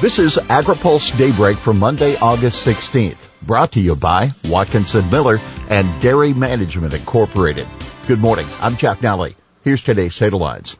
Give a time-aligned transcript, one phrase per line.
[0.00, 5.36] This is AgriPulse Daybreak for Monday, August 16th, brought to you by Watkinson Miller
[5.68, 7.68] and Dairy Management Incorporated.
[8.08, 8.46] Good morning.
[8.62, 9.36] I'm Jeff Nally.
[9.62, 10.78] Here's today's headlines.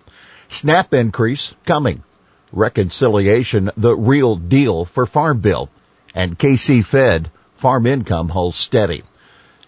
[0.48, 2.02] SNAP increase coming.
[2.50, 5.68] Reconciliation, the real deal for Farm Bill.
[6.14, 9.02] And KC Fed, farm income holds steady.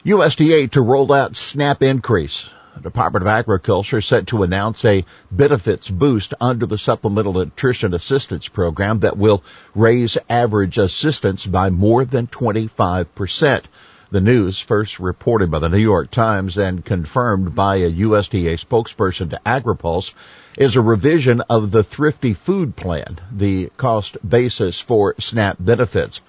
[0.07, 2.49] USDA to roll out SNAP increase.
[2.81, 9.01] Department of Agriculture set to announce a benefits boost under the Supplemental Nutrition Assistance Program
[9.01, 9.43] that will
[9.75, 13.63] raise average assistance by more than 25%.
[14.11, 19.31] The news, first reported by the New York Times and confirmed by a USDA spokesperson
[19.31, 20.13] to AgriPulse,
[20.59, 26.21] is a revision of the Thrifty Food Plan, the cost basis for SNAP benefits.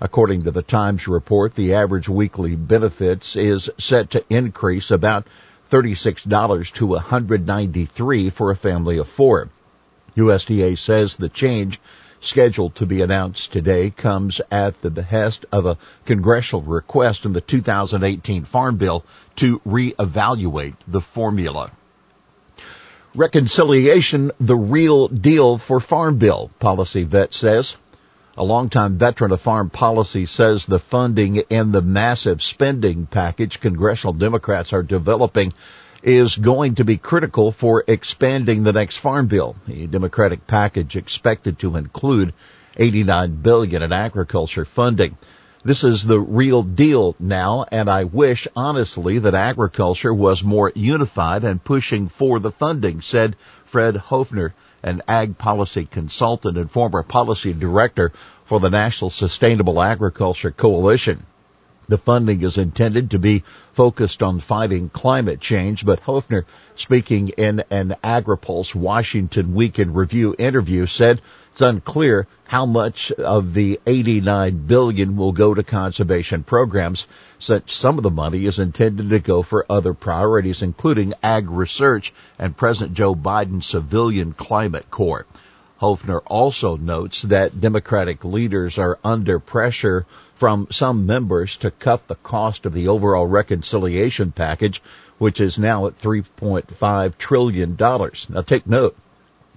[0.00, 5.26] According to the Times report, the average weekly benefits is set to increase about
[5.72, 9.48] $36 to $193 for a family of four.
[10.14, 11.80] USDA says the change
[12.20, 17.40] scheduled to be announced today comes at the behest of a congressional request in the
[17.40, 19.02] 2018 Farm Bill
[19.36, 21.72] to reevaluate the formula.
[23.14, 27.76] Reconciliation, the real deal for Farm Bill, Policy Vet says.
[28.42, 34.14] A longtime veteran of farm policy says the funding in the massive spending package congressional
[34.14, 35.52] Democrats are developing
[36.02, 39.54] is going to be critical for expanding the next farm bill.
[39.68, 42.34] The Democratic package expected to include
[42.76, 45.16] 89 billion in agriculture funding.
[45.64, 51.44] This is the real deal now, and I wish honestly that agriculture was more unified
[51.44, 54.52] and pushing for the funding, said Fred Hoefner,
[54.82, 58.12] an ag policy consultant and former policy director
[58.44, 61.24] for the National Sustainable Agriculture Coalition.
[61.92, 67.64] The funding is intended to be focused on fighting climate change, but Hoefner, speaking in
[67.70, 71.20] an AgriPulse Washington Weekend Review interview, said
[71.50, 77.06] it's unclear how much of the 89 billion will go to conservation programs,
[77.38, 82.14] since some of the money is intended to go for other priorities, including ag research
[82.38, 85.26] and President Joe Biden's civilian climate corps.
[85.82, 90.06] Hoefner also notes that Democratic leaders are under pressure
[90.36, 94.80] from some members to cut the cost of the overall reconciliation package,
[95.18, 97.76] which is now at $3.5 trillion.
[97.76, 98.96] Now take note.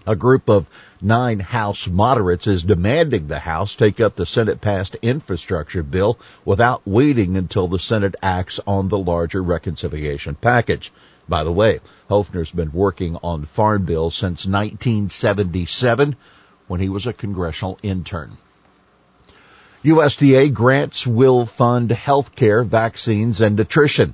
[0.07, 0.67] A group of
[0.99, 6.81] nine House moderates is demanding the House take up the Senate passed infrastructure bill without
[6.85, 10.91] waiting until the Senate acts on the larger reconciliation package.
[11.27, 16.15] By the way, Hoefner's been working on farm bills since 1977
[16.67, 18.37] when he was a congressional intern.
[19.83, 24.13] USDA grants will fund healthcare, vaccines, and nutrition.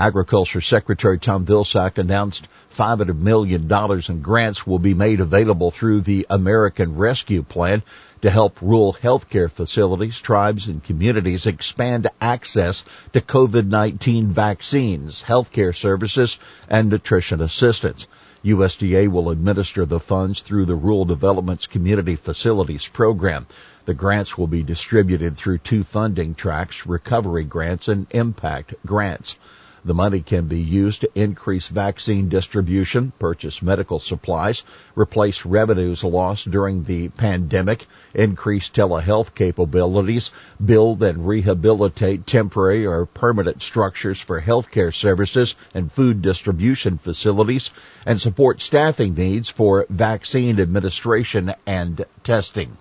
[0.00, 3.70] Agriculture Secretary Tom Vilsack announced $500 million
[4.08, 7.82] in grants will be made available through the American Rescue Plan
[8.22, 16.38] to help rural healthcare facilities, tribes, and communities expand access to COVID-19 vaccines, healthcare services,
[16.66, 18.06] and nutrition assistance.
[18.42, 23.46] USDA will administer the funds through the Rural Development's Community Facilities Program.
[23.84, 29.36] The grants will be distributed through two funding tracks, recovery grants and impact grants.
[29.82, 34.62] The money can be used to increase vaccine distribution, purchase medical supplies,
[34.94, 40.32] replace revenues lost during the pandemic, increase telehealth capabilities,
[40.62, 47.70] build and rehabilitate temporary or permanent structures for healthcare services and food distribution facilities,
[48.04, 52.76] and support staffing needs for vaccine administration and testing.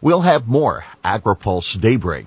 [0.00, 2.26] We'll have more AgriPulse Daybreak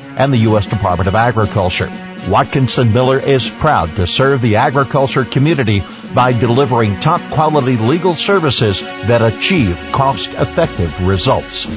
[0.17, 0.65] and the U.S.
[0.65, 1.91] Department of Agriculture.
[2.27, 5.81] Watkinson Miller is proud to serve the agriculture community
[6.13, 11.67] by delivering top quality legal services that achieve cost effective results.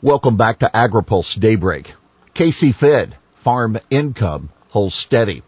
[0.00, 1.94] Welcome back to AgriPulse Daybreak.
[2.34, 5.42] KC Fed, farm income holds steady.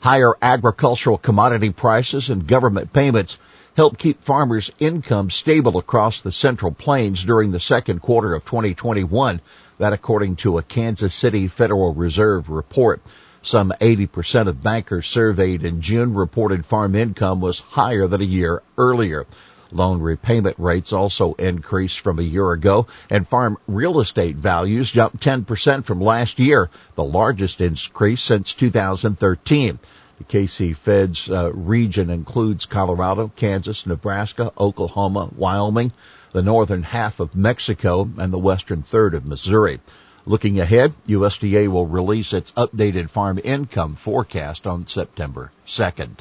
[0.00, 3.38] Higher agricultural commodity prices and government payments
[3.76, 9.40] help keep farmers' income stable across the Central Plains during the second quarter of 2021.
[9.78, 13.02] That according to a Kansas City Federal Reserve report.
[13.42, 18.62] Some 80% of bankers surveyed in June reported farm income was higher than a year
[18.78, 19.26] earlier.
[19.70, 25.22] Loan repayment rates also increased from a year ago and farm real estate values jumped
[25.22, 29.78] 10% from last year, the largest increase since 2013.
[30.18, 35.92] The KC Fed's uh, region includes Colorado, Kansas, Nebraska, Oklahoma, Wyoming,
[36.32, 39.78] the northern half of Mexico, and the western third of Missouri.
[40.24, 46.16] Looking ahead, USDA will release its updated farm income forecast on September 2nd.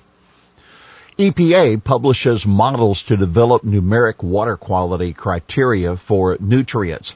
[1.18, 7.16] EPA publishes models to develop numeric water quality criteria for nutrients.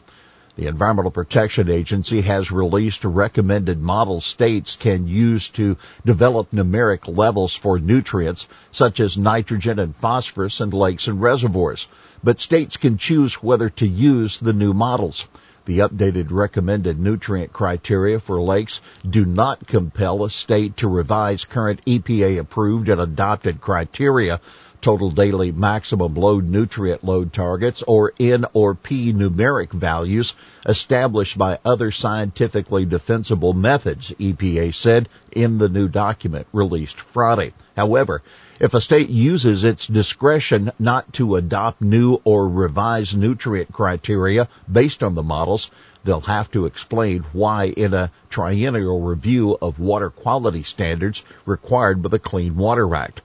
[0.59, 7.55] The Environmental Protection Agency has released recommended model states can use to develop numeric levels
[7.55, 11.87] for nutrients such as nitrogen and phosphorus in lakes and reservoirs,
[12.21, 15.29] but states can choose whether to use the new models.
[15.63, 21.79] The updated recommended nutrient criteria for lakes do not compel a state to revise current
[21.85, 24.41] EPA approved and adopted criteria
[24.81, 30.33] total daily maximum load nutrient load targets or N or P numeric values
[30.65, 37.53] established by other scientifically defensible methods, EPA said in the new document released Friday.
[37.75, 38.21] However,
[38.59, 45.03] if a state uses its discretion not to adopt new or revised nutrient criteria based
[45.03, 45.71] on the models,
[46.03, 52.09] they'll have to explain why in a triennial review of water quality standards required by
[52.09, 53.21] the Clean Water Act.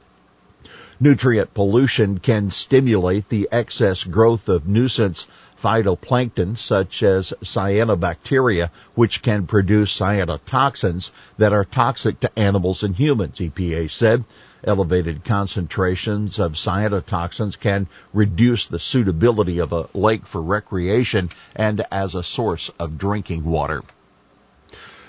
[1.04, 5.26] Nutrient pollution can stimulate the excess growth of nuisance
[5.62, 13.38] phytoplankton such as cyanobacteria, which can produce cyanotoxins that are toxic to animals and humans,
[13.38, 14.24] EPA said.
[14.66, 22.14] Elevated concentrations of cyanotoxins can reduce the suitability of a lake for recreation and as
[22.14, 23.82] a source of drinking water.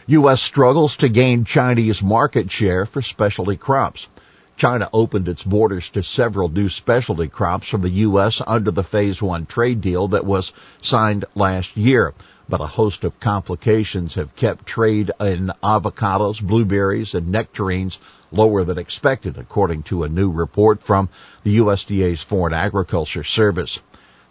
[0.07, 0.41] U.S.
[0.41, 4.09] struggles to gain Chinese market share for specialty crops.
[4.57, 8.41] China opened its borders to several new specialty crops from the U.S.
[8.47, 12.13] under the Phase 1 trade deal that was signed last year.
[12.47, 17.99] But a host of complications have kept trade in avocados, blueberries, and nectarines
[18.31, 21.09] lower than expected, according to a new report from
[21.43, 23.79] the USDA's Foreign Agriculture Service.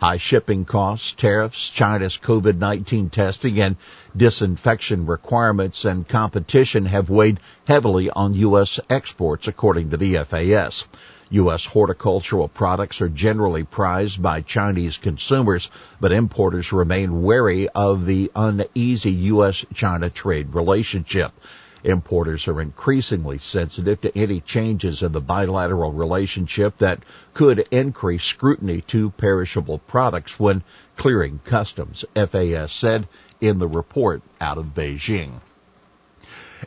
[0.05, 3.77] High shipping costs, tariffs, China's COVID-19 testing and
[4.15, 8.79] disinfection requirements and competition have weighed heavily on U.S.
[8.91, 10.85] exports according to the FAS.
[11.31, 11.65] U.S.
[11.65, 19.11] horticultural products are generally prized by Chinese consumers, but importers remain wary of the uneasy
[19.11, 21.33] U.S.-China trade relationship.
[21.85, 27.05] Importers are increasingly sensitive to any changes in the bilateral relationship that
[27.35, 30.63] could increase scrutiny to perishable products when
[30.97, 33.07] clearing customs, FAS said
[33.41, 35.43] in the report out of Beijing.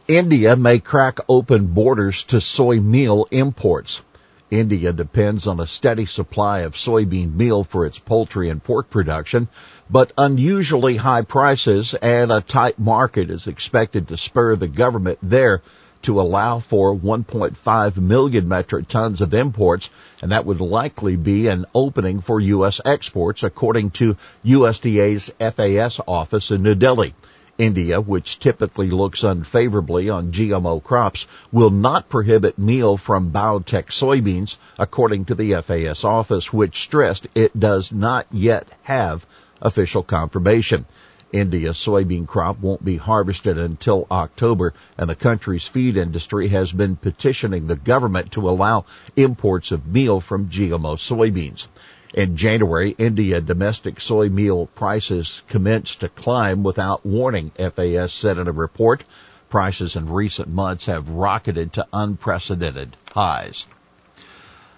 [0.07, 4.01] India may crack open borders to soy meal imports.
[4.49, 9.47] India depends on a steady supply of soybean meal for its poultry and pork production,
[9.89, 15.61] but unusually high prices and a tight market is expected to spur the government there
[16.03, 19.89] to allow for 1.5 million metric tons of imports,
[20.21, 22.79] and that would likely be an opening for U.S.
[22.85, 24.15] exports, according to
[24.45, 27.13] USDA's FAS office in New Delhi.
[27.57, 34.57] India, which typically looks unfavorably on GMO crops, will not prohibit meal from biotech soybeans,
[34.77, 39.25] according to the FAS office, which stressed it does not yet have
[39.61, 40.85] official confirmation.
[41.33, 46.95] India's soybean crop won't be harvested until October, and the country's feed industry has been
[46.95, 51.67] petitioning the government to allow imports of meal from GMO soybeans.
[52.13, 58.47] In January, India domestic soy meal prices commenced to climb without warning, FAS said in
[58.47, 59.03] a report.
[59.49, 63.67] Prices in recent months have rocketed to unprecedented highs.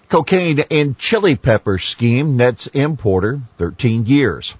[0.08, 4.54] Cocaine and chili pepper scheme nets importer 13 years.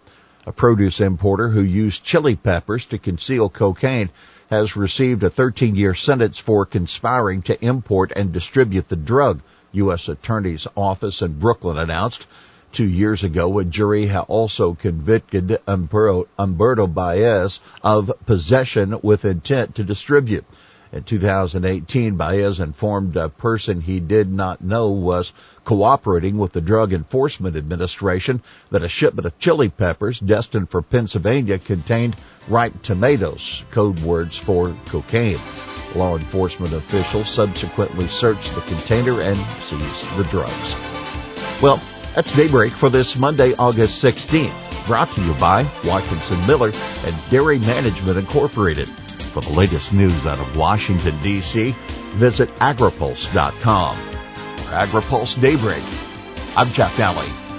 [0.46, 4.10] A produce importer who used chili peppers to conceal cocaine
[4.48, 10.08] has received a 13 year sentence for conspiring to import and distribute the drug, U.S.
[10.08, 12.28] Attorney's Office in Brooklyn announced.
[12.72, 20.44] Two years ago, a jury also convicted Umberto, Baez of possession with intent to distribute.
[20.92, 25.32] In 2018, Baez informed a person he did not know was
[25.64, 31.58] cooperating with the Drug Enforcement Administration that a shipment of chili peppers destined for Pennsylvania
[31.58, 32.16] contained
[32.48, 35.38] ripe tomatoes, code words for cocaine.
[35.94, 40.74] Law enforcement officials subsequently searched the container and seized the drugs.
[41.62, 41.80] Well,
[42.14, 44.86] that's Daybreak for this Monday, August 16th.
[44.86, 46.72] Brought to you by Watkinson Miller
[47.04, 48.88] and Dairy Management Incorporated.
[48.88, 51.72] For the latest news out of Washington, D.C.,
[52.16, 53.96] visit agripulse.com.
[53.96, 55.84] For AgriPulse Daybreak,
[56.56, 57.49] I'm Jeff Daly.